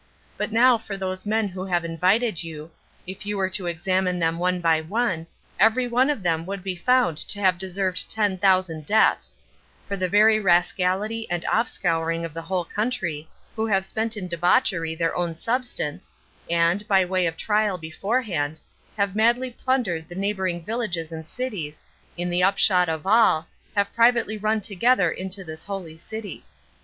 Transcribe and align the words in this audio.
But 0.35 0.51
now 0.51 0.79
for 0.79 0.97
these 0.97 1.27
men 1.27 1.47
who 1.49 1.63
have 1.65 1.85
invited 1.85 2.43
you, 2.43 2.71
if 3.05 3.23
you 3.23 3.37
were 3.37 3.51
to 3.51 3.67
examine 3.67 4.17
them 4.17 4.39
one 4.39 4.59
by 4.59 4.81
one, 4.81 5.27
every 5.59 5.87
one 5.87 6.09
of 6.09 6.23
them 6.23 6.47
would 6.47 6.63
be 6.63 6.75
found 6.75 7.17
to 7.29 7.39
have 7.39 7.59
deserved 7.59 8.09
ten 8.09 8.39
thousand 8.39 8.87
deaths; 8.87 9.37
for 9.87 9.95
the 9.95 10.09
very 10.09 10.39
rascality 10.39 11.29
and 11.29 11.45
offscouring 11.45 12.25
of 12.25 12.33
the 12.33 12.41
whole 12.41 12.65
country, 12.65 13.29
who 13.55 13.67
have 13.67 13.85
spent 13.85 14.17
in 14.17 14.27
debauchery 14.27 14.95
their 14.95 15.15
own 15.15 15.35
substance, 15.35 16.15
and, 16.49 16.87
by 16.87 17.05
way 17.05 17.27
of 17.27 17.37
trial 17.37 17.77
beforehand, 17.77 18.59
have 18.97 19.15
madly 19.15 19.51
plundered 19.51 20.09
the 20.09 20.15
neighboring 20.15 20.65
villages 20.65 21.11
and 21.11 21.27
cities, 21.27 21.79
in 22.17 22.31
the 22.31 22.41
upshot 22.41 22.89
of 22.89 23.05
all, 23.05 23.45
have 23.75 23.93
privately 23.93 24.35
run 24.35 24.59
together 24.61 25.11
into 25.11 25.43
this 25.43 25.65
holy 25.65 25.95
city. 25.95 26.43